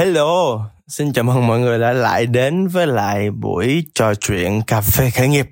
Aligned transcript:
Hello, 0.00 0.60
xin 0.88 1.12
chào 1.12 1.24
mừng 1.24 1.46
mọi 1.46 1.60
người 1.60 1.78
đã 1.78 1.92
lại 1.92 2.26
đến 2.26 2.68
với 2.68 2.86
lại 2.86 3.30
buổi 3.30 3.84
trò 3.94 4.14
chuyện 4.14 4.62
cà 4.62 4.80
phê 4.80 5.10
khởi 5.10 5.28
nghiệp 5.28 5.46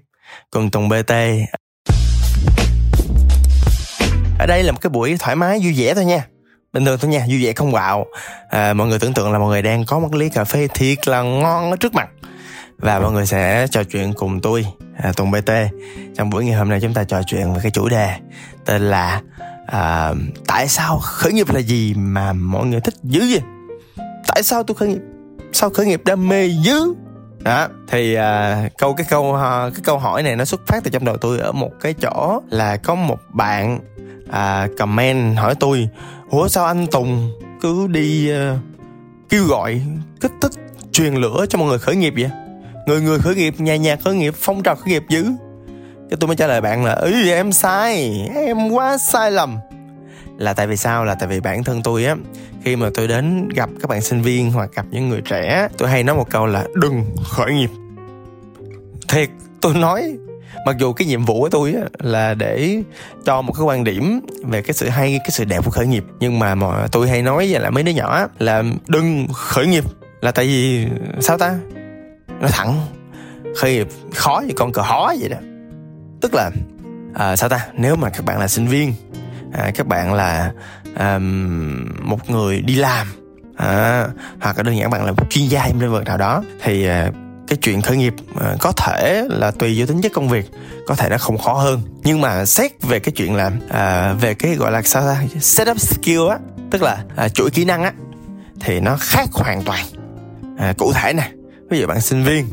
cùng 0.51 0.71
Tùng 0.71 0.89
BT. 0.89 1.13
Ở 4.39 4.47
đây 4.47 4.63
là 4.63 4.73
một 4.73 4.79
cái 4.81 4.91
buổi 4.91 5.17
thoải 5.19 5.37
mái 5.37 5.61
vui 5.63 5.75
vẻ 5.77 5.95
thôi 5.95 6.05
nha. 6.05 6.27
Bình 6.73 6.85
thường 6.85 6.99
thôi 7.01 7.11
nha, 7.11 7.27
vui 7.29 7.45
vẻ 7.45 7.53
không 7.53 7.73
quạo. 7.73 8.07
À, 8.51 8.75
mọi 8.75 8.87
người 8.89 8.99
tưởng 8.99 9.15
tượng 9.15 9.33
là 9.33 9.39
mọi 9.39 9.49
người 9.49 9.63
đang 9.63 9.85
có 9.85 9.99
một 9.99 10.15
ly 10.15 10.29
cà 10.29 10.45
phê 10.45 10.69
thiệt 10.75 11.09
là 11.09 11.23
ngon 11.23 11.71
ở 11.71 11.77
trước 11.77 11.95
mặt. 11.95 12.09
Và 12.79 13.01
mọi 13.01 13.13
người 13.13 13.27
sẽ 13.27 13.67
trò 13.71 13.85
chuyện 13.85 14.13
cùng 14.13 14.41
tôi, 14.41 14.67
à, 14.97 15.13
Tùng 15.17 15.31
BT. 15.31 15.51
Trong 16.17 16.31
buổi 16.31 16.45
ngày 16.45 16.55
hôm 16.55 16.69
nay 16.69 16.81
chúng 16.83 16.95
ta 16.95 17.05
trò 17.05 17.23
chuyện 17.27 17.55
về 17.55 17.61
cái 17.63 17.71
chủ 17.71 17.89
đề 17.89 18.15
tên 18.65 18.83
là 18.83 19.23
à, 19.67 20.13
Tại 20.47 20.69
sao 20.69 20.99
khởi 20.99 21.33
nghiệp 21.33 21.51
là 21.51 21.61
gì 21.61 21.95
mà 21.95 22.33
mọi 22.33 22.67
người 22.67 22.81
thích 22.81 22.95
dữ 23.03 23.21
vậy? 23.21 23.58
Tại 24.39 24.43
sao 24.43 24.63
tôi 24.63 24.75
khởi 24.75 24.89
nghiệp? 24.89 25.01
Sao 25.53 25.71
khởi 25.71 25.87
nghiệp 25.87 26.03
đam 26.05 26.29
mê 26.29 26.47
dữ? 26.47 26.95
Đó 27.43 27.69
thì 27.89 28.15
à, 28.15 28.69
câu 28.79 28.95
cái 28.95 29.07
câu 29.11 29.35
à, 29.35 29.71
cái 29.75 29.81
câu 29.85 29.99
hỏi 29.99 30.23
này 30.23 30.37
nó 30.37 30.45
xuất 30.45 30.61
phát 30.67 30.85
từ 30.85 30.91
trong 30.91 31.05
đầu 31.05 31.17
tôi 31.17 31.39
ở 31.39 31.53
một 31.53 31.71
cái 31.81 31.95
chỗ 31.95 32.43
là 32.51 32.77
có 32.77 32.95
một 32.95 33.19
bạn 33.33 33.81
à, 34.31 34.69
comment 34.79 35.37
hỏi 35.37 35.55
tôi 35.61 35.89
ủa 36.31 36.49
sao 36.49 36.65
anh 36.65 36.87
tùng 36.87 37.31
cứ 37.61 37.87
đi 37.87 38.33
uh, 38.33 38.59
kêu 39.29 39.45
gọi 39.45 39.83
kích 40.21 40.33
thích 40.41 40.53
truyền 40.93 41.15
lửa 41.15 41.47
cho 41.49 41.59
mọi 41.59 41.69
người 41.69 41.79
khởi 41.79 41.97
nghiệp 41.97 42.15
vậy? 42.17 42.31
Người 42.87 43.01
người 43.01 43.19
khởi 43.19 43.35
nghiệp 43.35 43.55
nhà 43.59 43.77
nhà 43.77 43.97
khởi 44.05 44.15
nghiệp 44.15 44.35
phong 44.37 44.63
trào 44.63 44.77
khởi 44.77 44.89
nghiệp 44.89 45.05
dữ? 45.09 45.25
Cái 46.11 46.17
tôi 46.21 46.29
mới 46.29 46.37
trả 46.37 46.47
lời 46.47 46.61
bạn 46.61 46.85
là 46.85 46.95
ý 47.05 47.31
em 47.31 47.53
sai 47.53 48.13
em 48.35 48.69
quá 48.69 48.99
sai 48.99 49.31
lầm 49.31 49.57
là 50.39 50.55
tại 50.55 50.67
vì 50.67 50.77
sao? 50.77 51.05
Là 51.05 51.15
tại 51.15 51.29
vì 51.29 51.41
bản 51.41 51.65
thân 51.65 51.83
tôi 51.83 52.05
á 52.05 52.17
khi 52.65 52.77
mà 52.77 52.91
tôi 52.95 53.09
đến 53.09 53.49
gặp 53.49 53.71
các 53.81 53.91
bạn 53.91 54.03
sinh 54.03 54.23
viên 54.23 54.53
hoặc 54.53 54.71
gặp 54.75 54.87
những 54.91 55.09
người 55.09 55.21
trẻ 55.21 55.69
tôi 55.79 55.89
hay 55.89 56.03
nói 56.03 56.17
một 56.17 56.31
câu 56.31 56.47
là 56.47 56.65
đừng 56.75 57.05
khởi 57.25 57.53
nghiệp. 57.53 57.71
Thiệt 59.09 59.29
tôi 59.61 59.75
nói 59.75 60.17
mặc 60.67 60.77
dù 60.79 60.93
cái 60.93 61.09
nhiệm 61.09 61.25
vụ 61.25 61.41
của 61.41 61.49
tôi 61.49 61.73
á, 61.73 61.83
là 61.99 62.35
để 62.35 62.83
cho 63.25 63.43
một 63.43 63.53
cái 63.53 63.65
quan 63.65 63.85
điểm 63.85 64.21
về 64.45 64.63
cái 64.63 64.75
sự 64.75 64.89
hay 64.89 65.19
cái 65.19 65.31
sự 65.31 65.45
đẹp 65.45 65.65
của 65.65 65.71
khởi 65.71 65.87
nghiệp 65.87 66.05
nhưng 66.21 66.39
mà 66.39 66.55
mà 66.55 66.87
tôi 66.93 67.09
hay 67.09 67.23
nói 67.23 67.49
với 67.51 67.61
lại 67.61 67.71
mấy 67.71 67.83
đứa 67.83 67.93
nhỏ 67.93 68.27
là 68.39 68.63
đừng 68.89 69.27
khởi 69.35 69.67
nghiệp. 69.67 69.85
Là 70.21 70.31
tại 70.31 70.47
vì 70.47 70.87
sao 71.21 71.39
ta? 71.39 71.59
Nó 72.41 72.49
thẳng 72.49 72.81
khởi 73.57 73.73
nghiệp 73.73 73.89
khó 74.15 74.43
như 74.47 74.53
con 74.57 74.73
cờ 74.73 74.83
hó 74.83 75.15
vậy 75.21 75.29
đó. 75.29 75.37
Tức 76.21 76.35
là 76.35 76.51
à, 77.15 77.37
sao 77.37 77.49
ta? 77.49 77.67
Nếu 77.75 77.97
mà 77.97 78.11
các 78.11 78.25
bạn 78.25 78.39
là 78.39 78.49
sinh 78.49 78.67
viên 78.67 78.93
à, 79.53 79.71
các 79.75 79.87
bạn 79.87 80.15
là 80.15 80.53
um, 80.99 81.87
một 82.01 82.31
người 82.31 82.61
đi 82.61 82.75
làm. 82.75 83.07
À, 83.57 84.07
hoặc 84.41 84.57
là 84.57 84.63
đơn 84.63 84.77
giản 84.77 84.91
bạn 84.91 85.05
là 85.05 85.13
một 85.13 85.31
chuyên 85.31 85.49
gia 85.49 85.69
trong 85.69 85.81
lĩnh 85.81 85.93
vực 85.93 86.05
nào 86.05 86.17
đó. 86.17 86.43
Thì 86.63 86.87
à, 86.87 87.11
cái 87.49 87.59
chuyện 87.63 87.83
khởi 87.83 87.97
nghiệp 87.97 88.15
à, 88.41 88.55
có 88.61 88.73
thể 88.73 89.27
là 89.31 89.51
tùy 89.51 89.75
vào 89.79 89.87
tính 89.87 90.01
chất 90.01 90.13
công 90.13 90.29
việc 90.29 90.51
có 90.87 90.95
thể 90.95 91.09
nó 91.09 91.19
không 91.19 91.39
khó 91.39 91.53
hơn. 91.53 91.83
Nhưng 92.03 92.21
mà 92.21 92.45
xét 92.45 92.83
về 92.83 92.99
cái 92.99 93.13
chuyện 93.17 93.35
là 93.35 93.51
à, 93.69 94.13
về 94.13 94.35
cái 94.35 94.55
gọi 94.55 94.73
là 94.73 94.83
sao 94.83 95.03
ta? 95.03 95.23
Setup 95.41 95.81
skill 95.81 96.29
á 96.31 96.39
tức 96.71 96.83
là 96.83 97.05
à, 97.17 97.29
chuỗi 97.29 97.51
kỹ 97.51 97.65
năng 97.65 97.83
á 97.83 97.93
thì 98.61 98.81
nó 98.81 98.97
khác 99.01 99.29
hoàn 99.33 99.63
toàn. 99.63 99.85
À, 100.59 100.73
cụ 100.79 100.93
thể 100.93 101.13
nè 101.13 101.31
ví 101.71 101.81
dụ 101.81 101.87
bạn 101.87 102.01
sinh 102.01 102.25
viên 102.25 102.47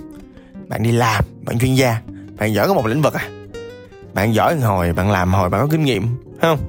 bạn 0.67 0.83
đi 0.83 0.91
làm 0.91 1.23
bạn 1.45 1.59
chuyên 1.59 1.75
gia 1.75 1.97
bạn 2.37 2.53
giỏi 2.53 2.67
có 2.67 2.73
một 2.73 2.85
lĩnh 2.85 3.01
vực 3.01 3.13
à. 3.13 3.29
Bạn 4.13 4.33
giỏi 4.33 4.59
hồi 4.59 4.93
bạn 4.93 5.11
làm 5.11 5.33
hồi 5.33 5.49
bạn 5.49 5.61
có 5.61 5.67
kinh 5.71 5.83
nghiệm 5.83 6.07
không? 6.41 6.59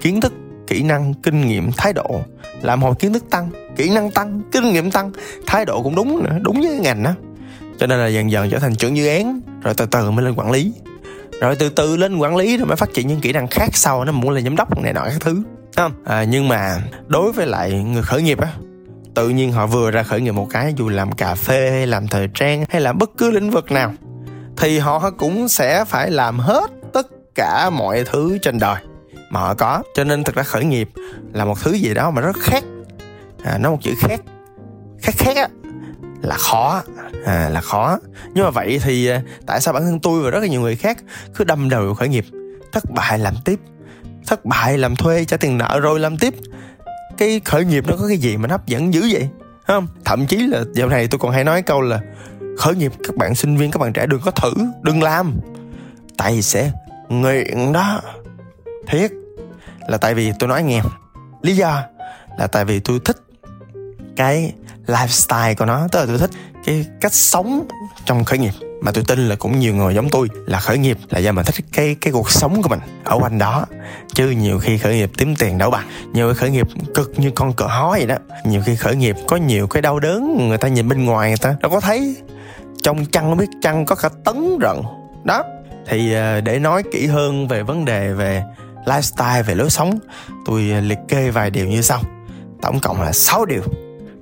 Kiến 0.00 0.20
thức 0.20 0.32
kỹ 0.66 0.82
năng 0.82 1.14
kinh 1.14 1.46
nghiệm 1.46 1.72
thái 1.72 1.92
độ. 1.92 2.20
Làm 2.62 2.82
hồi 2.82 2.94
kiến 2.98 3.12
thức 3.12 3.30
tăng 3.30 3.50
kỹ 3.76 3.90
năng 3.90 4.10
tăng 4.10 4.40
kinh 4.52 4.72
nghiệm 4.72 4.90
tăng 4.90 5.12
thái 5.46 5.64
độ 5.64 5.82
cũng 5.82 5.94
đúng 5.94 6.24
nữa 6.24 6.38
đúng 6.42 6.60
với 6.60 6.70
cái 6.70 6.80
ngành 6.80 7.02
đó 7.02 7.14
cho 7.78 7.86
nên 7.86 7.98
là 7.98 8.06
dần 8.06 8.30
dần 8.30 8.50
trở 8.50 8.58
thành 8.58 8.74
trưởng 8.74 8.96
dự 8.96 9.08
án 9.08 9.40
rồi 9.62 9.74
từ 9.74 9.86
từ 9.86 10.10
mới 10.10 10.24
lên 10.24 10.34
quản 10.34 10.50
lý. 10.50 10.72
Rồi 11.40 11.56
từ 11.56 11.68
từ 11.68 11.96
lên 11.96 12.18
quản 12.18 12.36
lý 12.36 12.56
rồi 12.56 12.66
mới 12.66 12.76
phát 12.76 12.94
triển 12.94 13.06
những 13.06 13.20
kỹ 13.20 13.32
năng 13.32 13.46
khác 13.46 13.76
sau 13.76 14.04
nó 14.04 14.12
muốn 14.12 14.30
là 14.30 14.40
giám 14.40 14.56
đốc 14.56 14.82
này 14.82 14.92
nọ 14.92 15.04
các 15.04 15.20
thứ 15.20 15.42
không? 15.76 15.92
À, 16.04 16.24
nhưng 16.24 16.48
mà 16.48 16.78
đối 17.06 17.32
với 17.32 17.46
lại 17.46 17.72
người 17.72 18.02
khởi 18.02 18.22
nghiệp 18.22 18.40
á 18.40 18.48
tự 19.14 19.28
nhiên 19.28 19.52
họ 19.52 19.66
vừa 19.66 19.90
ra 19.90 20.02
khởi 20.02 20.20
nghiệp 20.20 20.32
một 20.32 20.46
cái 20.50 20.74
dù 20.76 20.88
làm 20.88 21.12
cà 21.12 21.34
phê 21.34 21.70
hay 21.70 21.86
làm 21.86 22.08
thời 22.08 22.28
trang 22.34 22.64
hay 22.68 22.80
làm 22.80 22.98
bất 22.98 23.10
cứ 23.18 23.30
lĩnh 23.30 23.50
vực 23.50 23.70
nào 23.70 23.92
thì 24.56 24.78
họ 24.78 25.10
cũng 25.10 25.48
sẽ 25.48 25.84
phải 25.84 26.10
làm 26.10 26.38
hết 26.38 26.70
tất 26.92 27.06
cả 27.34 27.70
mọi 27.70 28.04
thứ 28.04 28.38
trên 28.42 28.58
đời 28.58 28.76
mà 29.30 29.40
họ 29.40 29.54
có 29.54 29.82
cho 29.94 30.04
nên 30.04 30.24
thực 30.24 30.34
ra 30.34 30.42
khởi 30.42 30.64
nghiệp 30.64 30.90
là 31.32 31.44
một 31.44 31.60
thứ 31.60 31.72
gì 31.72 31.94
đó 31.94 32.10
mà 32.10 32.20
rất 32.20 32.36
khác. 32.40 32.64
À, 33.42 33.58
nó 33.58 33.70
một 33.70 33.78
chữ 33.82 33.94
khác. 33.98 34.20
Khác 35.02 35.12
khác 35.16 35.36
á 35.36 35.48
là 36.22 36.36
khó. 36.36 36.82
À, 37.24 37.48
là 37.48 37.60
khó. 37.60 37.98
Nhưng 38.34 38.44
mà 38.44 38.50
vậy 38.50 38.80
thì 38.84 39.06
à, 39.06 39.22
tại 39.46 39.60
sao 39.60 39.74
bản 39.74 39.82
thân 39.82 40.00
tôi 40.00 40.22
và 40.22 40.30
rất 40.30 40.40
là 40.40 40.46
nhiều 40.46 40.60
người 40.60 40.76
khác 40.76 40.98
cứ 41.34 41.44
đâm 41.44 41.68
đầu 41.68 41.84
vào 41.84 41.94
khởi 41.94 42.08
nghiệp? 42.08 42.24
Thất 42.72 42.84
bại 42.90 43.18
làm 43.18 43.34
tiếp. 43.44 43.60
Thất 44.26 44.44
bại 44.44 44.78
làm 44.78 44.96
thuê 44.96 45.24
trả 45.24 45.36
tiền 45.36 45.58
nợ 45.58 45.80
rồi 45.80 46.00
làm 46.00 46.18
tiếp. 46.18 46.34
Cái 47.18 47.40
khởi 47.44 47.64
nghiệp 47.64 47.84
nó 47.86 47.96
có 48.00 48.08
cái 48.08 48.18
gì 48.18 48.36
mà 48.36 48.46
nó 48.46 48.54
hấp 48.54 48.66
dẫn 48.66 48.94
dữ 48.94 49.08
vậy? 49.12 49.28
Không? 49.66 49.86
Thậm 50.04 50.26
chí 50.26 50.36
là 50.36 50.64
dạo 50.74 50.88
này 50.88 51.08
tôi 51.10 51.18
còn 51.18 51.32
hay 51.32 51.44
nói 51.44 51.62
câu 51.62 51.80
là 51.80 52.00
khởi 52.58 52.74
nghiệp 52.74 52.92
các 53.04 53.16
bạn 53.16 53.34
sinh 53.34 53.56
viên 53.56 53.70
các 53.70 53.78
bạn 53.78 53.92
trẻ 53.92 54.06
đừng 54.06 54.20
có 54.24 54.30
thử 54.30 54.52
đừng 54.82 55.02
làm. 55.02 55.32
Tại 56.16 56.32
vì 56.32 56.42
sẽ 56.42 56.72
nghiện 57.08 57.72
đó 57.72 58.00
thiệt, 58.88 59.10
là 59.88 59.98
tại 59.98 60.14
vì 60.14 60.32
tôi 60.38 60.48
nói 60.48 60.62
nghe 60.62 60.80
lý 61.42 61.56
do 61.56 61.82
là 62.38 62.46
tại 62.46 62.64
vì 62.64 62.80
tôi 62.80 63.00
thích 63.04 63.16
cái 64.16 64.52
lifestyle 64.86 65.54
của 65.54 65.64
nó, 65.64 65.88
tức 65.92 66.00
là 66.00 66.06
tôi 66.06 66.18
thích 66.18 66.30
cái 66.64 66.86
cách 67.00 67.14
sống 67.14 67.68
trong 68.04 68.24
khởi 68.24 68.38
nghiệp. 68.38 68.52
Mà 68.80 68.92
tôi 68.92 69.04
tin 69.06 69.28
là 69.28 69.36
cũng 69.36 69.58
nhiều 69.58 69.74
người 69.74 69.94
giống 69.94 70.10
tôi 70.10 70.28
là 70.46 70.60
khởi 70.60 70.78
nghiệp, 70.78 70.98
là 71.10 71.18
do 71.18 71.32
mình 71.32 71.44
thích 71.44 71.64
cái 71.72 71.96
cái 72.00 72.12
cuộc 72.12 72.30
sống 72.30 72.62
của 72.62 72.68
mình 72.68 72.80
ở 73.04 73.18
quanh 73.20 73.38
đó. 73.38 73.66
Chứ 74.14 74.30
nhiều 74.30 74.58
khi 74.58 74.78
khởi 74.78 74.94
nghiệp 74.94 75.10
kiếm 75.18 75.36
tiền 75.36 75.58
đâu 75.58 75.70
bằng 75.70 75.88
nhiều 76.12 76.28
khi 76.28 76.40
khởi 76.40 76.50
nghiệp 76.50 76.66
cực 76.94 77.12
như 77.16 77.30
con 77.30 77.52
cờ 77.52 77.66
hói 77.66 77.98
vậy 77.98 78.06
đó. 78.06 78.16
Nhiều 78.44 78.62
khi 78.66 78.76
khởi 78.76 78.96
nghiệp 78.96 79.16
có 79.26 79.36
nhiều 79.36 79.66
cái 79.66 79.82
đau 79.82 80.00
đớn, 80.00 80.48
người 80.48 80.58
ta 80.58 80.68
nhìn 80.68 80.88
bên 80.88 81.04
ngoài 81.04 81.28
người 81.28 81.36
ta 81.36 81.56
đâu 81.60 81.70
có 81.70 81.80
thấy. 81.80 82.16
Trong 82.82 83.06
chăn 83.06 83.36
biết 83.36 83.48
chăn 83.62 83.86
có 83.86 83.94
cả 83.94 84.08
tấn 84.24 84.58
rận. 84.62 84.76
Đó, 85.24 85.44
thì 85.86 86.12
ờ, 86.12 86.40
để 86.40 86.58
nói 86.58 86.82
kỹ 86.92 87.06
hơn 87.06 87.48
về 87.48 87.62
vấn 87.62 87.84
đề 87.84 88.12
về 88.12 88.42
lifestyle 88.84 89.42
về 89.42 89.54
lối 89.54 89.70
sống. 89.70 89.98
Tôi 90.46 90.70
à, 90.72 90.80
liệt 90.80 90.98
kê 91.08 91.30
vài 91.30 91.50
điều 91.50 91.66
như 91.66 91.82
sau. 91.82 92.00
Tổng 92.62 92.80
cộng 92.80 93.02
là 93.02 93.12
6 93.12 93.44
điều 93.44 93.62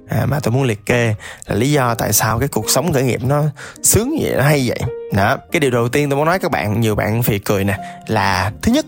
à, 0.08 0.26
mà 0.26 0.40
tôi 0.40 0.52
muốn 0.52 0.62
liệt 0.62 0.86
kê 0.86 1.14
là 1.46 1.54
lý 1.54 1.72
do 1.72 1.94
tại 1.94 2.12
sao 2.12 2.38
cái 2.38 2.48
cuộc 2.48 2.70
sống 2.70 2.92
khởi 2.92 3.02
nghiệp 3.02 3.20
nó 3.24 3.42
sướng 3.82 4.16
vậy 4.20 4.34
nó 4.36 4.42
hay 4.42 4.64
vậy. 4.68 4.78
Đó 5.12 5.36
cái 5.52 5.60
điều 5.60 5.70
đầu 5.70 5.88
tiên 5.88 6.10
tôi 6.10 6.16
muốn 6.16 6.26
nói 6.26 6.38
các 6.38 6.50
bạn 6.50 6.80
nhiều 6.80 6.94
bạn 6.94 7.22
phì 7.22 7.38
cười 7.38 7.64
nè 7.64 7.78
là 8.06 8.52
thứ 8.62 8.72
nhất 8.72 8.86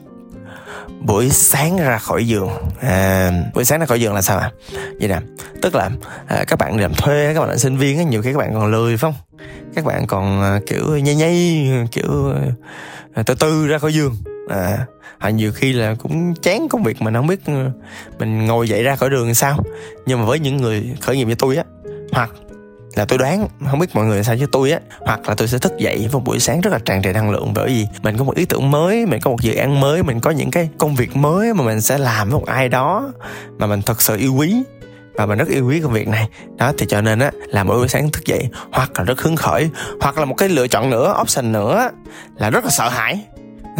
buổi 1.00 1.30
sáng 1.30 1.76
ra 1.76 1.98
khỏi 1.98 2.26
giường 2.26 2.50
à, 2.80 3.32
buổi 3.54 3.64
sáng 3.64 3.80
ra 3.80 3.86
khỏi 3.86 4.00
giường 4.00 4.14
là 4.14 4.22
sao 4.22 4.38
ạ? 4.38 4.50
À? 4.74 4.80
vậy 4.98 5.08
nè 5.08 5.20
tức 5.62 5.74
là 5.74 5.90
à, 6.26 6.44
các 6.46 6.58
bạn 6.58 6.80
làm 6.80 6.94
thuê 6.94 7.34
các 7.34 7.40
bạn 7.40 7.48
là 7.48 7.56
sinh 7.56 7.76
viên 7.76 7.98
á 7.98 8.04
nhiều 8.04 8.22
khi 8.22 8.32
các 8.32 8.38
bạn 8.38 8.54
còn 8.54 8.70
lười 8.70 8.96
phải 8.96 9.12
không? 9.12 9.38
Các 9.74 9.84
bạn 9.84 10.06
còn 10.06 10.42
à, 10.42 10.60
kiểu 10.66 10.96
nhây 10.96 11.14
nhây 11.14 11.68
kiểu 11.92 12.32
à, 13.14 13.22
từ 13.26 13.34
từ 13.34 13.66
ra 13.66 13.78
khỏi 13.78 13.94
giường 13.94 14.16
à, 14.48 14.86
à 15.18 15.30
nhiều 15.30 15.52
khi 15.52 15.72
là 15.72 15.94
cũng 15.94 16.34
chán 16.34 16.68
công 16.68 16.82
việc 16.82 17.02
mình 17.02 17.14
không 17.14 17.26
biết 17.26 17.46
ừ, 17.46 17.52
mình 18.18 18.46
ngồi 18.46 18.68
dậy 18.68 18.82
ra 18.82 18.96
khỏi 18.96 19.10
đường 19.10 19.34
sao. 19.34 19.58
Nhưng 20.06 20.20
mà 20.20 20.24
với 20.24 20.38
những 20.38 20.56
người 20.56 20.94
khởi 21.00 21.16
nghiệp 21.16 21.24
như 21.24 21.34
tôi 21.34 21.56
á 21.56 21.64
hoặc 22.12 22.30
là 22.98 23.04
tôi 23.04 23.18
đoán 23.18 23.48
không 23.70 23.78
biết 23.78 23.94
mọi 23.94 24.06
người 24.06 24.24
sao 24.24 24.36
chứ 24.40 24.46
tôi 24.52 24.70
á 24.70 24.80
hoặc 25.00 25.28
là 25.28 25.34
tôi 25.34 25.48
sẽ 25.48 25.58
thức 25.58 25.72
dậy 25.78 26.08
vào 26.12 26.20
buổi 26.20 26.38
sáng 26.38 26.60
rất 26.60 26.70
là 26.72 26.78
tràn 26.84 27.02
trề 27.02 27.12
năng 27.12 27.30
lượng 27.30 27.52
bởi 27.54 27.68
vì 27.68 27.86
mình 28.02 28.16
có 28.16 28.24
một 28.24 28.34
ý 28.34 28.44
tưởng 28.44 28.70
mới 28.70 29.06
mình 29.06 29.20
có 29.20 29.30
một 29.30 29.42
dự 29.42 29.54
án 29.54 29.80
mới 29.80 30.02
mình 30.02 30.20
có 30.20 30.30
những 30.30 30.50
cái 30.50 30.68
công 30.78 30.94
việc 30.94 31.16
mới 31.16 31.54
mà 31.54 31.64
mình 31.64 31.80
sẽ 31.80 31.98
làm 31.98 32.28
với 32.28 32.40
một 32.40 32.46
ai 32.46 32.68
đó 32.68 33.12
mà 33.58 33.66
mình 33.66 33.82
thật 33.82 34.02
sự 34.02 34.16
yêu 34.16 34.34
quý 34.34 34.62
và 35.14 35.26
mình 35.26 35.38
rất 35.38 35.48
yêu 35.48 35.66
quý 35.66 35.80
công 35.80 35.92
việc 35.92 36.08
này. 36.08 36.28
Đó 36.56 36.72
thì 36.78 36.86
cho 36.88 37.00
nên 37.00 37.18
á 37.18 37.30
là 37.46 37.64
mỗi 37.64 37.78
buổi 37.78 37.88
sáng 37.88 38.10
thức 38.10 38.24
dậy 38.26 38.48
hoặc 38.72 38.90
là 38.98 39.04
rất 39.04 39.20
hứng 39.20 39.36
khởi 39.36 39.70
hoặc 40.00 40.18
là 40.18 40.24
một 40.24 40.34
cái 40.34 40.48
lựa 40.48 40.68
chọn 40.68 40.90
nữa 40.90 41.16
option 41.20 41.52
nữa 41.52 41.90
là 42.36 42.50
rất 42.50 42.64
là 42.64 42.70
sợ 42.70 42.88
hãi 42.88 43.24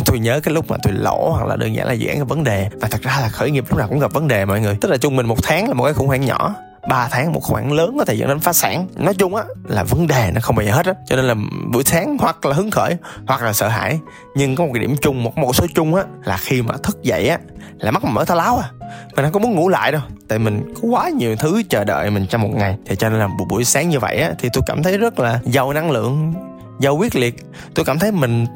tôi 0.05 0.19
nhớ 0.19 0.41
cái 0.41 0.55
lúc 0.55 0.71
mà 0.71 0.77
tôi 0.83 0.93
lỗ 0.93 1.31
hoặc 1.31 1.47
là 1.47 1.57
đơn 1.57 1.75
giản 1.75 1.87
là 1.87 1.93
dự 1.93 2.09
án 2.09 2.19
gặp 2.19 2.29
vấn 2.29 2.45
đề. 2.45 2.69
Và 2.81 2.89
thật 2.89 3.03
ra 3.03 3.19
là 3.21 3.29
khởi 3.29 3.51
nghiệp 3.51 3.65
lúc 3.69 3.79
nào 3.79 3.89
cũng 3.89 3.99
gặp 3.99 4.13
vấn 4.13 4.29
đề 4.29 4.45
mọi 4.45 4.61
người. 4.61 4.77
Tức 4.81 4.91
là 4.91 4.97
trung 4.97 5.17
bình 5.17 5.27
một 5.27 5.39
tháng 5.43 5.69
là 5.69 5.75
một 5.75 5.85
cái 5.85 5.95
khủng 5.95 6.07
hoảng 6.07 6.27
nhỏ. 6.27 6.55
3 6.89 7.09
tháng 7.11 7.33
một 7.33 7.41
khoản 7.43 7.69
lớn 7.69 7.97
có 7.99 8.05
thể 8.05 8.15
dẫn 8.15 8.29
đến 8.29 8.41
phá 8.41 8.53
sản. 8.53 8.87
Nói 8.97 9.15
chung 9.15 9.35
á, 9.35 9.45
là 9.69 9.85
vấn 9.85 10.07
đề 10.07 10.31
nó 10.35 10.41
không 10.41 10.57
bao 10.57 10.67
giờ 10.67 10.73
hết 10.73 10.87
á. 10.87 10.93
Cho 11.07 11.17
nên 11.17 11.25
là 11.25 11.35
buổi 11.73 11.83
sáng 11.85 12.17
hoặc 12.21 12.47
là 12.47 12.55
hứng 12.55 12.71
khởi, 12.71 12.97
hoặc 13.27 13.43
là 13.43 13.53
sợ 13.53 13.69
hãi. 13.69 13.99
Nhưng 14.37 14.57
có 14.57 14.65
một 14.65 14.71
cái 14.75 14.81
điểm 14.81 14.97
chung, 15.01 15.25
một 15.25 15.39
một 15.39 15.57
số 15.57 15.67
chung 15.75 15.95
á, 15.95 16.03
là 16.25 16.37
khi 16.37 16.63
mà 16.63 16.75
thức 16.83 17.03
dậy 17.03 17.29
á, 17.29 17.39
là 17.79 17.91
mắt 17.91 18.05
mình 18.05 18.15
mở 18.15 18.25
thao 18.25 18.37
láo 18.37 18.57
à. 18.57 18.71
Mình 19.17 19.25
không 19.25 19.33
có 19.33 19.41
muốn 19.41 19.55
ngủ 19.55 19.69
lại 19.69 19.93
đâu. 19.93 20.01
Tại 20.29 20.39
mình 20.39 20.75
có 20.75 20.89
quá 20.89 21.09
nhiều 21.09 21.37
thứ 21.37 21.63
chờ 21.69 21.85
đợi 21.85 22.11
mình 22.11 22.27
trong 22.27 22.43
một 22.43 22.51
ngày. 22.55 22.77
Thì 22.87 22.97
cho 22.97 23.09
nên 23.09 23.19
là 23.19 23.27
một 23.27 23.47
buổi 23.49 23.65
sáng 23.65 23.89
như 23.89 23.99
vậy 23.99 24.17
á, 24.17 24.31
thì 24.39 24.49
tôi 24.53 24.63
cảm 24.67 24.83
thấy 24.83 24.99
rất 24.99 25.19
là 25.19 25.41
giàu 25.45 25.73
năng 25.73 25.91
lượng, 25.91 26.35
giàu 26.81 26.97
quyết 26.97 27.17
liệt. 27.17 27.35
Tôi 27.75 27.85
cảm 27.85 27.99
thấy 27.99 28.13
mình 28.13 28.47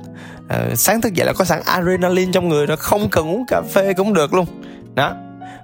uh, 0.72 0.78
sáng 0.78 1.00
thức 1.00 1.14
dậy 1.14 1.26
là 1.26 1.32
có 1.32 1.44
sẵn 1.44 1.62
adrenaline 1.64 2.32
trong 2.32 2.48
người 2.48 2.66
rồi 2.66 2.76
không 2.76 3.08
cần 3.10 3.28
uống 3.28 3.44
cà 3.48 3.62
phê 3.72 3.92
cũng 3.92 4.14
được 4.14 4.34
luôn. 4.34 4.46
Đó 4.94 5.16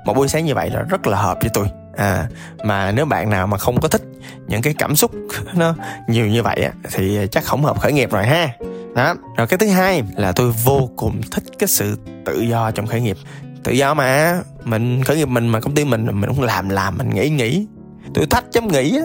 một 0.05 0.15
buổi 0.15 0.29
sáng 0.29 0.45
như 0.45 0.55
vậy 0.55 0.71
là 0.71 0.83
rất 0.83 1.07
là 1.07 1.19
hợp 1.19 1.39
với 1.41 1.51
tôi. 1.55 1.67
À 1.97 2.29
mà 2.65 2.93
nếu 2.93 3.05
bạn 3.05 3.31
nào 3.31 3.47
mà 3.47 3.59
không 3.59 3.81
có 3.81 3.89
thích 3.89 4.03
những 4.47 4.63
cái 4.63 4.75
cảm 4.79 4.97
xúc 4.97 5.11
nó 5.55 5.75
nhiều 6.09 6.27
như 6.27 6.43
vậy 6.43 6.57
á 6.57 6.71
thì 6.93 7.19
chắc 7.31 7.45
không 7.45 7.65
hợp 7.65 7.81
khởi 7.81 7.93
nghiệp 7.93 8.11
rồi 8.13 8.27
ha. 8.27 8.49
Đó 8.95 9.15
rồi 9.37 9.47
cái 9.47 9.59
thứ 9.59 9.69
hai 9.69 10.03
là 10.17 10.33
tôi 10.33 10.53
vô 10.65 10.91
cùng 10.97 11.21
thích 11.31 11.45
cái 11.59 11.69
sự 11.69 11.99
tự 12.25 12.41
do 12.41 12.71
trong 12.71 12.87
khởi 12.87 13.01
nghiệp. 13.01 13.17
Tự 13.65 13.73
do 13.73 13.95
mà 13.95 14.41
mình 14.65 15.05
khởi 15.05 15.17
nghiệp 15.17 15.29
mình 15.29 15.49
mà 15.49 15.61
công 15.61 15.75
ty 15.75 15.85
mình 15.85 16.07
mình 16.07 16.35
cũng 16.35 16.43
làm 16.43 16.69
làm 16.69 16.99
mình 16.99 17.11
nghĩ 17.11 17.29
nghĩ. 17.29 17.67
Tôi 18.15 18.27
thách 18.27 18.45
chấm 18.53 18.69
nghĩ 18.69 18.99
á 18.99 19.05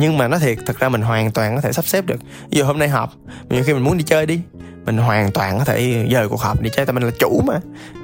nhưng 0.00 0.18
mà 0.18 0.28
nó 0.28 0.38
thiệt, 0.38 0.58
thật 0.66 0.78
ra 0.78 0.88
mình 0.88 1.02
hoàn 1.02 1.30
toàn 1.30 1.54
có 1.54 1.60
thể 1.60 1.72
sắp 1.72 1.86
xếp 1.86 2.06
được. 2.06 2.20
Ví 2.50 2.58
dụ 2.58 2.64
hôm 2.64 2.78
nay 2.78 2.88
họp 2.88 3.10
nhiều 3.50 3.62
khi 3.66 3.74
mình 3.74 3.82
muốn 3.82 3.98
đi 3.98 4.04
chơi 4.04 4.26
đi, 4.26 4.40
mình 4.84 4.98
hoàn 4.98 5.32
toàn 5.32 5.58
có 5.58 5.64
thể 5.64 6.06
dời 6.12 6.28
cuộc 6.28 6.40
họp 6.40 6.60
đi 6.60 6.70
chơi, 6.76 6.86
tại 6.86 6.92
mình 6.92 7.02
là 7.02 7.10
chủ 7.18 7.42
mà. 7.46 7.54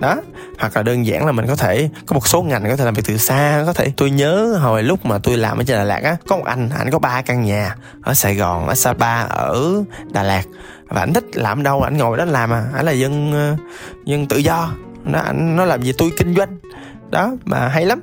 Đó, 0.00 0.16
hoặc 0.58 0.76
là 0.76 0.82
đơn 0.82 1.06
giản 1.06 1.26
là 1.26 1.32
mình 1.32 1.46
có 1.46 1.56
thể, 1.56 1.88
có 2.06 2.14
một 2.14 2.26
số 2.26 2.42
ngành 2.42 2.64
có 2.70 2.76
thể 2.76 2.84
làm 2.84 2.94
việc 2.94 3.02
từ 3.06 3.16
xa, 3.16 3.62
có 3.66 3.72
thể 3.72 3.92
tôi 3.96 4.10
nhớ 4.10 4.58
hồi 4.60 4.82
lúc 4.82 5.06
mà 5.06 5.18
tôi 5.18 5.36
làm 5.36 5.58
ở 5.58 5.64
trên 5.64 5.76
Đà 5.76 5.84
Lạt 5.84 6.02
á, 6.02 6.16
có 6.28 6.36
một 6.36 6.44
anh 6.44 6.70
anh 6.78 6.90
có 6.90 6.98
ba 6.98 7.22
căn 7.22 7.44
nhà 7.44 7.76
ở 8.02 8.14
Sài 8.14 8.34
Gòn, 8.34 8.68
ở 8.68 8.74
Sapa, 8.74 9.22
ở 9.22 9.84
Đà 10.12 10.22
Lạt. 10.22 10.44
Và 10.88 11.00
anh 11.00 11.12
thích 11.12 11.24
làm 11.34 11.62
đâu 11.62 11.82
anh 11.82 11.96
ngồi 11.96 12.16
đó 12.16 12.24
làm 12.24 12.52
à 12.52 12.64
anh 12.74 12.86
là 12.86 12.92
dân 12.92 13.32
ờ, 13.32 13.56
dân 14.04 14.26
tự 14.26 14.36
do. 14.36 14.70
Nó 15.04 15.18
anh 15.18 15.56
nó 15.56 15.64
làm 15.64 15.82
gì 15.82 15.92
tôi 15.98 16.10
kinh 16.16 16.34
doanh. 16.34 16.58
Đó, 17.10 17.32
mà 17.44 17.68
hay 17.68 17.86
lắm 17.86 18.02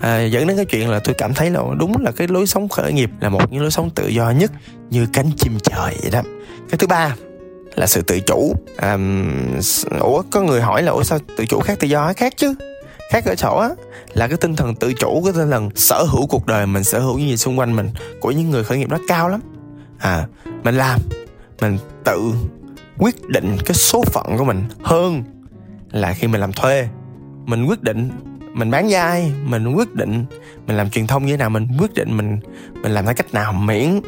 à, 0.00 0.22
dẫn 0.22 0.46
đến 0.46 0.56
cái 0.56 0.66
chuyện 0.66 0.90
là 0.90 1.00
tôi 1.04 1.14
cảm 1.14 1.34
thấy 1.34 1.50
là 1.50 1.60
đúng 1.78 2.02
là 2.02 2.12
cái 2.12 2.28
lối 2.28 2.46
sống 2.46 2.68
khởi 2.68 2.92
nghiệp 2.92 3.10
là 3.20 3.28
một 3.28 3.52
những 3.52 3.62
lối 3.62 3.70
sống 3.70 3.90
tự 3.90 4.08
do 4.08 4.30
nhất 4.30 4.52
như 4.90 5.06
cánh 5.12 5.30
chim 5.36 5.58
trời 5.62 5.96
vậy 6.02 6.10
đó. 6.10 6.22
Cái 6.70 6.78
thứ 6.78 6.86
ba 6.86 7.14
là 7.74 7.86
sự 7.86 8.02
tự 8.02 8.20
chủ. 8.20 8.54
À, 8.76 8.98
ủa 10.00 10.22
có 10.30 10.42
người 10.42 10.60
hỏi 10.60 10.82
là 10.82 10.92
ủa 10.92 11.02
sao 11.02 11.18
tự 11.36 11.46
chủ 11.46 11.60
khác 11.60 11.78
tự 11.80 11.88
do 11.88 12.12
khác 12.16 12.34
chứ. 12.36 12.54
Khác 13.10 13.24
ở 13.24 13.34
chỗ 13.34 13.56
á 13.56 13.70
là 14.14 14.28
cái 14.28 14.36
tinh 14.40 14.56
thần 14.56 14.74
tự 14.74 14.92
chủ 14.92 15.22
cái 15.24 15.32
tinh 15.32 15.50
thần 15.50 15.70
sở 15.74 16.04
hữu 16.08 16.26
cuộc 16.26 16.46
đời 16.46 16.66
mình 16.66 16.84
sở 16.84 16.98
hữu 17.00 17.18
những 17.18 17.28
gì 17.28 17.36
xung 17.36 17.58
quanh 17.58 17.76
mình 17.76 17.90
của 18.20 18.30
những 18.30 18.50
người 18.50 18.64
khởi 18.64 18.78
nghiệp 18.78 18.88
nó 18.90 18.98
cao 19.08 19.28
lắm. 19.28 19.40
À 19.98 20.26
mình 20.64 20.74
làm 20.74 21.00
mình 21.60 21.78
tự 22.04 22.32
quyết 22.98 23.28
định 23.28 23.56
cái 23.64 23.74
số 23.74 24.02
phận 24.02 24.38
của 24.38 24.44
mình 24.44 24.64
hơn 24.82 25.22
là 25.92 26.12
khi 26.12 26.26
mình 26.26 26.40
làm 26.40 26.52
thuê. 26.52 26.88
Mình 27.46 27.64
quyết 27.64 27.82
định 27.82 28.10
mình 28.52 28.70
bán 28.70 28.90
dai 28.90 29.32
mình 29.44 29.74
quyết 29.74 29.94
định 29.94 30.24
mình 30.66 30.76
làm 30.76 30.90
truyền 30.90 31.06
thông 31.06 31.26
như 31.26 31.32
thế 31.32 31.36
nào? 31.36 31.50
Mình 31.50 31.68
quyết 31.78 31.94
định 31.94 32.16
mình 32.16 32.40
mình 32.82 32.92
làm 32.92 33.04
theo 33.04 33.14
cách 33.14 33.34
nào? 33.34 33.52
Miễn 33.52 34.00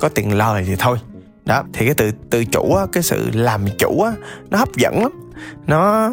có 0.00 0.08
tiền 0.08 0.34
lời 0.34 0.64
thì 0.66 0.76
thôi. 0.78 0.98
Đó 1.44 1.62
thì 1.72 1.86
cái 1.86 1.94
tự 1.94 2.10
tự 2.30 2.44
chủ 2.44 2.74
á 2.74 2.86
cái 2.92 3.02
sự 3.02 3.30
làm 3.32 3.64
chủ 3.78 4.02
á 4.02 4.12
nó 4.50 4.58
hấp 4.58 4.76
dẫn 4.76 5.02
lắm. 5.02 5.12
Nó 5.66 6.10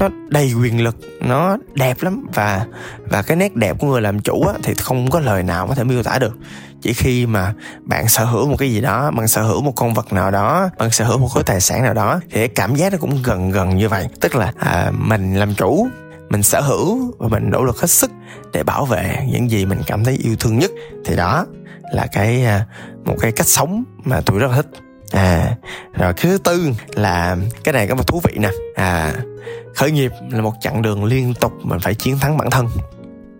nó 0.00 0.08
đầy 0.28 0.52
quyền 0.62 0.84
lực 0.84 0.96
nó 1.20 1.56
đẹp 1.74 2.02
lắm. 2.02 2.26
Và 2.34 2.66
và 3.10 3.22
cái 3.22 3.36
nét 3.36 3.56
đẹp 3.56 3.76
của 3.78 3.86
người 3.86 4.00
làm 4.00 4.20
chủ 4.20 4.42
á 4.42 4.54
thì 4.62 4.74
không 4.74 5.10
có 5.10 5.20
lời 5.20 5.42
nào 5.42 5.66
có 5.66 5.74
thể 5.74 5.84
miêu 5.84 6.02
tả 6.02 6.18
được. 6.18 6.36
Chỉ 6.82 6.92
khi 6.92 7.26
mà 7.26 7.54
bạn 7.80 8.08
sở 8.08 8.24
hữu 8.24 8.48
một 8.48 8.56
cái 8.58 8.70
gì 8.70 8.80
đó 8.80 9.10
bạn 9.10 9.28
sở 9.28 9.42
hữu 9.42 9.62
một 9.62 9.72
con 9.76 9.94
vật 9.94 10.12
nào 10.12 10.30
đó 10.30 10.68
bạn 10.78 10.90
sở 10.90 11.04
hữu 11.04 11.18
một 11.18 11.28
khối 11.28 11.42
tài 11.42 11.60
sản 11.60 11.82
nào 11.82 11.94
đó 11.94 12.20
thì 12.30 12.36
cái 12.38 12.48
cảm 12.48 12.74
giác 12.74 12.92
nó 12.92 12.98
cũng 12.98 13.18
gần 13.24 13.50
gần 13.50 13.76
như 13.76 13.88
vậy. 13.88 14.08
Tức 14.20 14.34
là 14.34 14.52
à, 14.58 14.90
mình 14.98 15.34
làm 15.34 15.54
chủ 15.54 15.88
mình 16.30 16.42
sở 16.42 16.60
hữu 16.60 17.14
và 17.18 17.28
mình 17.28 17.50
nỗ 17.50 17.64
lực 17.64 17.80
hết 17.80 17.90
sức 17.90 18.10
để 18.52 18.62
bảo 18.62 18.84
vệ 18.84 19.26
những 19.30 19.50
gì 19.50 19.66
mình 19.66 19.80
cảm 19.86 20.04
thấy 20.04 20.18
yêu 20.24 20.36
thương 20.40 20.58
nhất. 20.58 20.70
Thì 21.04 21.16
đó 21.16 21.46
là 21.92 22.06
cái 22.12 22.44
à, 22.44 22.66
một 23.04 23.16
cái 23.20 23.32
cách 23.32 23.46
sống 23.46 23.84
mà 24.04 24.20
tôi 24.26 24.38
rất 24.38 24.50
là 24.50 24.56
thích. 24.56 24.66
À 25.12 25.56
rồi 25.94 26.12
thứ 26.16 26.38
tư 26.38 26.70
là 26.94 27.36
cái 27.64 27.72
này 27.72 27.86
có 27.86 27.94
một 27.94 28.06
thú 28.06 28.20
vị 28.24 28.34
nè. 28.38 28.50
À 28.74 29.14
khởi 29.74 29.90
nghiệp 29.90 30.12
là 30.30 30.40
một 30.40 30.52
chặng 30.60 30.82
đường 30.82 31.04
liên 31.04 31.34
tục, 31.34 31.52
mình 31.62 31.78
phải 31.80 31.94
chiến 31.94 32.18
thắng 32.18 32.36
bản 32.36 32.50
thân. 32.50 32.68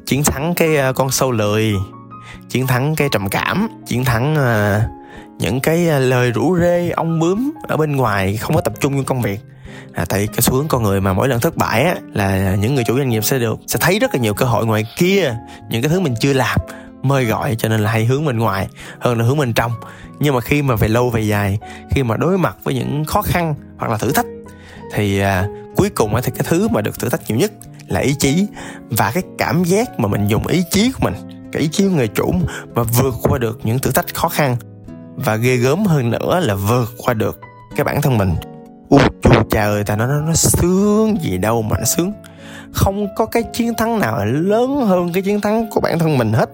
Chiến 0.07 0.25
thắng 0.25 0.55
cái 0.55 0.77
à, 0.77 0.93
con 0.93 1.11
sâu 1.11 1.33
lười, 1.33 1.75
chiến 2.49 2.67
thắng 2.67 2.95
cái 2.97 3.09
trầm 3.13 3.29
cảm, 3.29 3.69
chiến 3.87 4.05
thắng 4.05 4.37
à, 4.37 4.89
những 5.39 5.61
cái 5.61 5.79
lời 6.01 6.33
rủ 6.33 6.57
rê, 6.61 6.91
ong 6.91 7.21
bướm 7.21 7.51
ở 7.69 7.77
bên 7.77 7.97
ngoài 7.97 8.37
không 8.37 8.55
có 8.55 8.61
tập 8.61 8.73
trung 8.81 8.95
vào 8.95 9.05
công 9.05 9.23
việc 9.23 9.41
à, 9.93 10.05
tại 10.09 10.27
cái 10.27 10.41
xu 10.41 10.55
hướng 10.55 10.69
con 10.69 10.83
người 10.83 11.01
mà 11.01 11.13
mỗi 11.13 11.29
lần 11.29 11.41
thất 11.41 11.57
bại 11.57 11.83
á 11.83 11.95
là 12.13 12.55
những 12.55 12.75
người 12.75 12.85
chủ 12.85 12.97
doanh 12.97 13.09
nghiệp 13.09 13.25
sẽ 13.25 13.39
được 13.39 13.59
sẽ 13.67 13.79
thấy 13.83 13.99
rất 13.99 14.15
là 14.15 14.21
nhiều 14.21 14.35
cơ 14.35 14.47
hội 14.47 14.67
ngoài 14.67 14.85
kia 14.97 15.35
những 15.71 15.83
cái 15.83 15.89
thứ 15.89 16.01
mình 16.01 16.15
chưa 16.21 16.33
làm 16.33 16.61
mời 17.03 17.25
gọi 17.25 17.57
cho 17.59 17.69
nên 17.69 17.81
là 17.81 17.91
hay 17.91 18.05
hướng 18.05 18.27
bên 18.27 18.39
ngoài 18.39 18.69
hơn 18.99 19.19
là 19.19 19.25
hướng 19.25 19.39
bên 19.39 19.53
trong. 19.53 19.73
Nhưng 20.19 20.35
mà 20.35 20.41
khi 20.41 20.63
mà 20.63 20.77
về 20.77 20.89
lâu 20.89 21.11
về 21.11 21.21
dài 21.21 21.59
khi 21.91 22.03
mà 22.03 22.17
đối 22.17 22.39
mặt 22.39 22.57
với 22.65 22.75
những 22.75 23.05
khó 23.05 23.23
khăn 23.23 23.55
hoặc 23.79 23.91
là 23.91 23.99
thử 23.99 24.13
thách 24.13 24.27
thì 24.95 25.21
à, 25.21 25.47
cuối 25.77 25.91
cùng 25.91 26.15
thì 26.23 26.33
cái 26.37 26.47
thứ 26.49 26.69
mà 26.69 26.81
được 26.81 27.01
thử 27.01 27.09
thách 27.09 27.21
nhiều 27.29 27.39
nhất 27.39 27.53
là 27.89 28.01
ý 28.01 28.15
chí 28.19 28.47
và 28.91 29.11
cái 29.15 29.23
cảm 29.39 29.65
giác 29.65 30.01
mà 30.01 30.09
mình 30.09 30.27
dùng 30.27 30.47
ý 30.47 30.63
chí 30.71 30.93
của 30.93 31.01
mình 31.05 31.15
cái 31.53 31.63
ý 31.63 31.69
chí 31.69 31.85
của 31.85 31.95
người 31.95 32.09
chủ 32.09 32.35
mà 32.75 32.83
vượt 32.83 33.15
qua 33.23 33.39
được 33.39 33.61
những 33.65 33.79
thử 33.79 33.91
thách 33.91 34.15
khó 34.15 34.29
khăn. 34.29 34.57
Và 35.17 35.37
ghê 35.37 35.57
gớm 35.57 35.85
hơn 35.85 36.11
nữa 36.11 36.41
là 36.41 36.55
vượt 36.55 36.95
qua 36.99 37.15
được 37.15 37.41
cái 37.77 37.85
bản 37.85 38.03
thân 38.03 38.19
mình 38.19 38.35
u 39.53 39.59
ơi 39.59 39.85
trời 39.85 39.85
ta 39.85 39.97
nói 39.97 40.09
nó, 40.09 40.21
nó 40.21 40.35
sướng 40.35 41.17
gì 41.23 41.39
đâu 41.39 41.63
mà 41.63 41.77
nó 41.79 41.85
sướng. 41.85 42.13
Không 42.73 43.09
có 43.17 43.27
cái 43.27 43.43
chiến 43.53 43.75
thắng 43.79 43.99
nào 43.99 44.25
lớn 44.25 44.87
hơn 44.87 45.13
cái 45.13 45.23
chiến 45.23 45.41
thắng 45.41 45.71
của 45.71 45.81
bản 45.81 45.99
thân 45.99 46.19
mình 46.19 46.33
hết. 46.33 46.51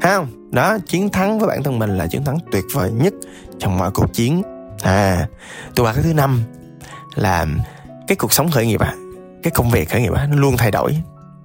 Ha 0.00 0.16
không? 0.16 0.50
Đó 0.50 0.78
chiến 0.86 1.08
thắng 1.08 1.38
với 1.38 1.48
bản 1.48 1.62
thân 1.62 1.78
mình 1.78 1.98
là 1.98 2.06
chiến 2.06 2.24
thắng 2.24 2.38
tuyệt 2.52 2.64
vời 2.74 2.90
nhất 2.90 3.14
trong 3.58 3.78
mọi 3.78 3.90
cuộc 3.90 4.12
chiến. 4.12 4.42
À 4.82 5.28
tôi 5.74 5.84
bảo 5.84 5.94
cái 5.94 6.02
thứ 6.02 6.14
năm 6.14 6.42
là 7.14 7.46
cái 8.06 8.16
cuộc 8.16 8.32
sống 8.32 8.50
khởi 8.50 8.66
nghiệp 8.66 8.80
à. 8.80 8.94
Cái 9.42 9.50
công 9.50 9.70
việc 9.70 9.90
khởi 9.90 10.02
nghiệp 10.02 10.12
à 10.14 10.26
nó 10.30 10.36
luôn 10.36 10.56
thay 10.56 10.70
đổi 10.70 10.96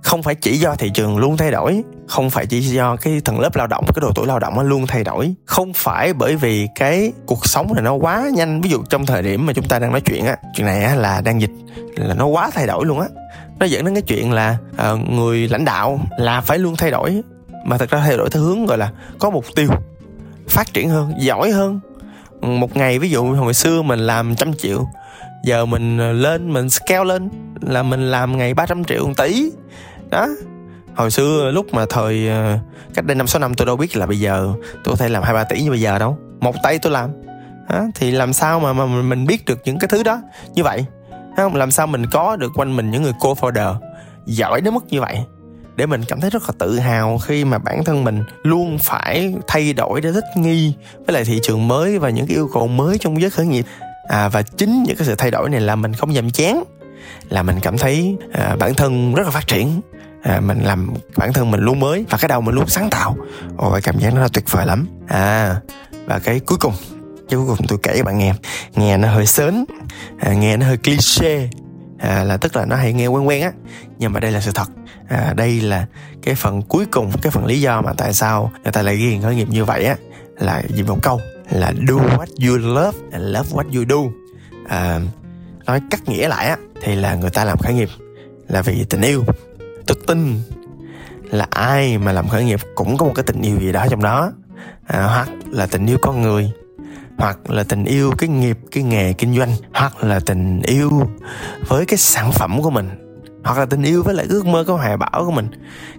không 0.10 0.24
phải 0.24 0.36
chỉ 0.36 0.58
do 0.58 0.76
thị 0.76 0.90
trường 0.94 1.18
luôn 1.18 1.38
thay 1.38 1.52
đổi 1.52 1.84
không 2.08 2.30
phải 2.30 2.46
chỉ 2.46 2.60
do 2.62 2.96
cái 2.96 3.22
tầng 3.26 3.40
lớp 3.40 3.56
lao 3.56 3.68
động 3.68 3.86
cái 3.96 4.02
độ 4.02 4.12
tuổi 4.16 4.28
lao 4.28 4.40
động 4.40 4.56
nó 4.56 4.64
luôn 4.64 4.88
thay 4.88 5.04
đổi. 5.04 5.34
Không 5.46 5.74
phải 5.74 6.14
bởi 6.14 6.36
vì 6.36 6.68
cái 6.76 7.12
cuộc 7.26 7.46
sống 7.46 7.74
này 7.74 7.84
nó 7.84 7.94
quá 7.94 8.30
nhanh. 8.34 8.62
Ví 8.62 8.70
dụ 8.70 8.84
trong 8.90 9.06
thời 9.06 9.24
điểm 9.24 9.46
mà 9.46 9.54
chúng 9.54 9.68
ta 9.68 9.80
đang 9.80 9.92
nói 9.92 10.02
chuyện 10.02 10.26
á 10.26 10.38
chuyện 10.56 10.68
này 10.68 10.84
á 10.84 10.96
là 10.96 11.22
đang 11.22 11.42
dịch 11.42 11.52
là 11.96 12.16
nó 12.16 12.26
quá 12.26 12.50
thay 12.54 12.68
đổi 12.68 12.86
luôn 12.86 13.00
á. 13.00 13.08
Nó 13.60 13.66
dẫn 13.66 13.86
đến 13.86 13.94
cái 13.94 14.02
chuyện 14.02 14.32
là 14.32 14.58
uh, 14.94 15.10
người 15.10 15.48
lãnh 15.48 15.66
đạo 15.66 16.00
là 16.18 16.42
phải 16.42 16.58
luôn 16.58 16.76
thay 16.76 16.92
đổi 16.92 17.22
mà 17.66 17.78
thật 17.78 17.90
ra 17.90 18.00
thay 18.00 18.18
đổi 18.18 18.30
theo 18.30 18.44
hướng 18.44 18.66
gọi 18.66 18.78
là 18.78 18.92
có 19.20 19.30
mục 19.30 19.46
tiêu 19.56 19.70
phát 20.48 20.74
triển 20.74 20.90
hơn 20.90 21.14
giỏi 21.20 21.52
hơn. 21.52 21.80
Một 22.42 22.76
ngày 22.76 23.00
ví 23.00 23.10
dụ 23.10 23.34
hồi 23.34 23.54
xưa 23.54 23.82
mình 23.82 24.00
làm 24.00 24.36
trăm 24.36 24.54
triệu 24.54 24.88
giờ 25.44 25.66
mình 25.66 25.98
lên 26.22 26.54
mình 26.54 26.70
scale 26.70 27.04
lên 27.04 27.30
là 27.62 27.84
mình 27.84 28.12
làm 28.12 28.38
ngày 28.38 28.54
300 28.54 28.84
triệu 28.84 29.08
1 29.08 29.14
tỷ 29.18 29.52
đó. 30.10 30.28
Hồi 30.96 31.12
xưa 31.12 31.52
lúc 31.52 31.74
mà 31.74 31.86
thời 31.90 32.30
ờ, 32.30 32.58
cách 32.94 33.06
đây 33.06 33.16
năm 33.16 33.28
sáu 33.28 33.40
năm 33.40 33.56
tôi 33.56 33.66
đâu 33.66 33.76
biết 33.76 33.98
là 33.98 34.06
bây 34.06 34.20
giờ 34.20 34.54
tôi 34.84 34.94
có 34.94 34.96
thể 34.96 35.10
làm 35.10 35.24
hai 35.24 35.34
ba 35.34 35.44
tỷ 35.44 35.62
như 35.62 35.70
bây 35.70 35.82
giờ 35.82 36.00
đâu. 36.00 36.18
Một 36.40 36.56
tay 36.64 36.80
tôi 36.80 36.94
làm. 36.94 37.10
Đó, 37.70 37.86
thì 37.96 38.12
làm 38.12 38.34
sao 38.34 38.60
mà 38.60 38.74
mà 38.74 38.86
mình 38.86 39.26
biết 39.26 39.46
được 39.46 39.60
những 39.66 39.80
cái 39.80 39.88
thứ 39.88 40.04
đó? 40.04 40.22
Như 40.54 40.64
vậy. 40.64 40.86
Không 41.38 41.56
làm 41.56 41.72
sao 41.72 41.88
mình 41.88 42.06
có 42.06 42.36
được 42.36 42.52
quanh 42.56 42.76
mình 42.76 42.92
những 42.92 43.04
người 43.04 43.14
co-founder 43.20 43.76
giỏi 44.26 44.62
đến 44.62 44.74
mức 44.74 44.86
như 44.90 45.02
vậy? 45.02 45.24
Để 45.76 45.86
mình 45.86 46.04
cảm 46.08 46.22
thấy 46.22 46.30
rất 46.30 46.44
là 46.44 46.54
tự 46.60 46.80
hào 46.80 47.18
khi 47.18 47.46
mà 47.46 47.58
bản 47.58 47.84
thân 47.84 48.04
mình 48.04 48.24
luôn 48.44 48.78
phải 48.80 49.34
thay 49.48 49.74
đổi 49.74 50.02
để 50.02 50.12
thích 50.12 50.24
nghi 50.36 50.74
với 51.06 51.14
lại 51.14 51.26
thị 51.26 51.40
trường 51.44 51.68
mới 51.68 52.00
và 52.00 52.10
những 52.10 52.28
cái 52.28 52.36
yêu 52.36 52.50
cầu 52.54 52.68
mới 52.68 52.98
trong 52.98 53.22
giới 53.22 53.30
khởi 53.30 53.46
nghiệp. 53.46 53.66
À, 54.08 54.30
và 54.30 54.42
chính 54.42 54.84
những 54.84 54.98
cái 54.98 55.08
sự 55.08 55.16
thay 55.16 55.32
đổi 55.32 55.50
này 55.50 55.62
là 55.62 55.76
mình 55.76 55.94
không 55.94 56.12
nhàm 56.12 56.30
chán 56.30 56.64
là 57.30 57.44
mình 57.44 57.60
cảm 57.62 57.78
thấy 57.78 58.18
à, 58.34 58.56
bản 58.60 58.74
thân 58.74 59.14
rất 59.14 59.24
là 59.24 59.32
phát 59.32 59.48
triển 59.48 59.82
à, 60.24 60.40
mình 60.40 60.64
làm 60.64 60.94
bản 61.18 61.34
thân 61.34 61.52
mình 61.52 61.60
luôn 61.60 61.80
mới 61.80 62.06
và 62.10 62.18
cái 62.18 62.28
đầu 62.28 62.42
mình 62.42 62.56
luôn 62.56 62.68
sáng 62.68 62.90
tạo. 62.90 63.16
Ôi 63.58 63.82
cảm 63.82 64.00
giác 64.00 64.14
nó 64.14 64.22
là 64.22 64.28
tuyệt 64.34 64.52
vời 64.52 64.66
lắm. 64.66 64.88
À 65.08 65.56
và 66.06 66.20
cái 66.20 66.40
cuối 66.40 66.58
cùng 66.62 66.74
cái 67.30 67.40
cuối 67.40 67.46
cùng 67.48 67.68
tôi 67.68 67.80
kể 67.84 67.96
cho 67.98 68.04
bạn 68.04 68.18
nghe. 68.18 68.34
Nghe 68.76 68.98
nó 68.98 69.08
hơi 69.08 69.26
sến 69.26 69.66
à, 70.20 70.34
nghe 70.34 70.58
nó 70.58 70.66
hơi 70.66 70.78
cliché. 70.78 71.50
À, 72.00 72.24
là 72.24 72.38
tức 72.38 72.56
là 72.56 72.66
nó 72.66 72.76
hay 72.76 72.94
nghe 72.94 73.08
quen 73.08 73.28
quen 73.28 73.42
á. 73.42 73.52
Nhưng 73.98 74.14
mà 74.14 74.20
đây 74.20 74.32
là 74.32 74.42
sự 74.42 74.52
thật. 74.52 74.70
À, 75.10 75.34
đây 75.38 75.62
là 75.62 75.86
cái 76.24 76.36
phần 76.36 76.62
cuối 76.62 76.86
cùng 76.92 77.12
cái 77.22 77.32
phần 77.32 77.46
lý 77.46 77.62
do 77.62 77.82
mà 77.82 77.94
tại 77.98 78.14
sao 78.14 78.52
người 78.64 78.72
ta 78.72 78.82
lại 78.82 78.98
ghi 78.98 79.20
khởi 79.24 79.36
nghiệp 79.36 79.48
như 79.50 79.66
vậy 79.66 79.86
á. 79.86 79.96
Là 80.40 80.64
gì 80.70 80.84
một 80.84 80.98
câu 81.04 81.22
là 81.50 81.74
do 81.88 81.96
what 81.96 82.50
you 82.50 82.58
love 82.58 82.98
and 83.12 83.24
love 83.26 83.50
what 83.52 83.64
you 83.76 83.86
do 83.90 84.12
à, 84.68 85.00
nói 85.66 85.82
cắt 85.92 86.00
nghĩa 86.06 86.28
lại 86.28 86.48
á 86.48 86.58
thì 86.82 86.96
là 86.96 87.16
người 87.16 87.30
ta 87.30 87.44
làm 87.44 87.58
khởi 87.58 87.74
nghiệp 87.74 87.90
là 88.48 88.62
vì 88.62 88.84
tình 88.84 89.02
yêu 89.02 89.24
tôi 89.90 89.98
tin 90.08 90.42
là 91.32 91.48
ai 91.50 91.98
mà 91.98 92.12
làm 92.12 92.28
khởi 92.28 92.46
nghiệp 92.46 92.60
cũng 92.76 92.98
có 92.98 93.06
một 93.06 93.12
cái 93.16 93.24
tình 93.24 93.42
yêu 93.42 93.60
gì 93.60 93.72
đó 93.72 93.86
trong 93.90 94.04
đó. 94.04 94.32
À, 94.88 95.04
hoặc 95.04 95.30
là 95.52 95.68
tình 95.68 95.86
yêu 95.86 95.98
con 96.02 96.22
người 96.22 96.52
hoặc 97.18 97.50
là 97.50 97.64
tình 97.64 97.86
yêu 97.86 98.12
cái 98.18 98.30
nghiệp 98.30 98.58
cái 98.72 98.84
nghề 98.84 99.14
kinh 99.14 99.38
doanh 99.38 99.52
hoặc 99.74 100.04
là 100.04 100.20
tình 100.20 100.62
yêu 100.62 101.10
với 101.68 101.86
cái 101.86 101.98
sản 101.98 102.32
phẩm 102.32 102.62
của 102.62 102.70
mình 102.70 102.90
hoặc 103.44 103.58
là 103.58 103.66
tình 103.66 103.84
yêu 103.84 104.04
với 104.04 104.16
lại 104.16 104.26
ước 104.30 104.46
mơ 104.46 104.64
cái 104.68 104.76
hoài 104.76 104.98
bão 104.98 105.26
của 105.26 105.32
mình. 105.32 105.48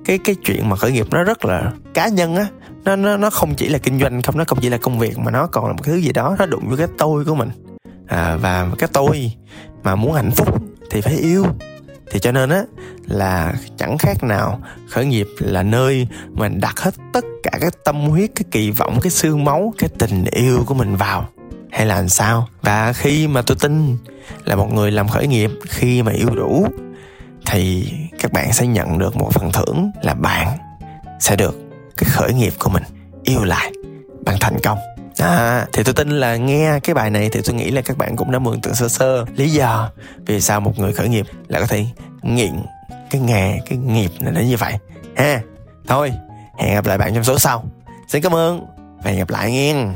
Cái 0.05 0.19
cái 0.19 0.37
chuyện 0.45 0.69
mà 0.69 0.77
khởi 0.77 0.93
nghiệp 0.93 1.07
nó 1.11 1.25
rất 1.25 1.45
là 1.45 1.73
cá 1.95 2.09
nhân 2.09 2.37
á 2.37 2.47
nó 2.85 2.97
nó 2.97 3.17
nó 3.17 3.31
không 3.31 3.55
chỉ 3.55 3.69
là 3.69 3.79
kinh 3.79 4.01
doanh 4.01 4.23
không 4.23 4.39
nó 4.39 4.45
không 4.45 4.59
chỉ 4.61 4.69
là 4.69 4.79
công 4.79 4.99
việc 4.99 5.19
mà 5.19 5.31
nó 5.31 5.47
còn 5.47 5.67
là 5.67 5.73
một 5.73 5.83
cái 5.83 5.95
thứ 5.95 6.01
gì 6.01 6.13
đó 6.13 6.37
nó 6.39 6.47
đụng 6.47 6.69
với 6.69 6.79
cái 6.79 6.89
tôi 6.99 7.25
của 7.25 7.35
mình. 7.35 7.51
À, 8.07 8.37
và 8.37 8.69
cái 8.79 8.89
tôi 8.93 9.33
mà 9.83 9.95
muốn 9.95 10.13
hạnh 10.13 10.31
phúc 10.31 10.63
thì 10.91 11.01
phải 11.01 11.15
yêu 11.15 11.45
thì 12.11 12.21
cho 12.21 12.33
nên 12.33 12.51
á, 12.51 12.63
là 13.07 13.55
chẳng 13.77 13.99
khác 13.99 14.25
nào 14.25 14.61
khởi 14.89 15.07
nghiệp 15.07 15.27
là 15.39 15.63
nơi 15.63 16.07
mình 16.33 16.61
đặt 16.61 16.81
hết 16.81 16.95
tất 17.13 17.25
cả 17.43 17.51
cái 17.61 17.71
tâm 17.85 17.97
huyết, 18.09 18.31
cái 18.35 18.45
kỳ 18.51 18.71
vọng, 18.71 18.99
cái 19.03 19.11
xương 19.11 19.45
máu, 19.45 19.75
cái 19.79 19.91
tình 19.99 20.25
yêu 20.31 20.65
của 20.67 20.75
mình 20.75 20.97
vào. 20.97 21.29
Hay 21.71 21.87
là 21.87 21.97
làm 21.97 22.09
sao? 22.09 22.49
Và 22.63 22.93
khi 22.93 23.29
mà 23.29 23.43
tôi 23.43 23.57
tin 23.61 23.97
là 24.45 24.57
một 24.57 24.73
người 24.73 24.91
làm 24.91 25.09
khởi 25.09 25.27
nghiệp, 25.27 25.51
khi 25.69 26.03
mà 26.03 26.13
yêu 26.13 26.31
đủ, 26.31 26.67
thì 27.47 27.93
các 28.21 28.33
bạn 28.33 28.53
sẽ 28.53 28.67
nhận 28.67 28.99
được 28.99 29.17
một 29.17 29.31
phần 29.33 29.53
thưởng 29.53 29.91
là 30.03 30.15
bạn 30.15 30.59
sẽ 31.21 31.37
được 31.37 31.59
cái 31.97 32.11
khởi 32.11 32.35
nghiệp 32.35 32.53
của 32.59 32.71
mình 32.71 32.83
yêu 33.25 33.45
lại 33.45 33.73
bằng 34.25 34.37
thành 34.41 34.57
công. 34.63 34.79
À, 35.19 35.67
thì 35.73 35.83
tôi 35.83 35.95
tin 35.95 36.11
là 36.11 36.37
nghe 36.37 36.81
cái 36.83 36.95
bài 36.95 37.11
này 37.11 37.29
thì 37.33 37.41
tôi 37.45 37.55
nghĩ 37.55 37.71
là 37.71 37.83
các 37.83 37.97
bạn 37.97 38.17
cũng 38.17 38.31
đã 38.31 38.39
mường 38.39 38.61
tượng 38.61 38.75
sơ 38.75 38.89
sơ. 38.89 39.25
Lý 39.37 39.51
do 39.51 39.91
vì 40.27 40.41
sao 40.41 40.61
một 40.61 40.79
người 40.79 40.93
khởi 40.93 41.09
nghiệp 41.09 41.27
là 41.49 41.61
có 41.61 41.67
thể 41.67 41.87
nghiện 42.23 42.63
cái 43.11 43.21
nghề 43.21 43.59
cái 43.67 43.79
nghiệp 43.79 44.11
này 44.21 44.33
đến 44.33 44.49
như 44.49 44.57
vậy. 44.57 44.75
Ha 45.17 45.41
thôi 45.87 46.13
hẹn 46.59 46.75
gặp 46.75 46.87
lại 46.87 46.99
bạn 46.99 47.15
trong 47.15 47.25
số 47.25 47.39
sau. 47.39 47.65
Xin 48.09 48.23
cảm 48.23 48.35
ơn 48.35 48.67
và 49.03 49.11
hẹn 49.11 49.19
gặp 49.19 49.31
lại 49.31 49.53
nghe. 49.53 49.87